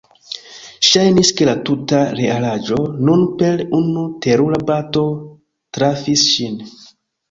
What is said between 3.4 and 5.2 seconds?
per unu terura bato